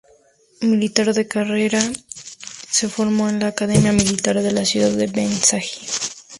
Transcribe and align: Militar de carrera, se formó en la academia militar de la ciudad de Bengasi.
Militar 0.63 1.13
de 1.13 1.27
carrera, 1.27 1.79
se 2.71 2.89
formó 2.89 3.29
en 3.29 3.39
la 3.39 3.49
academia 3.49 3.91
militar 3.93 4.41
de 4.41 4.51
la 4.51 4.65
ciudad 4.65 4.89
de 4.89 5.05
Bengasi. 5.05 5.85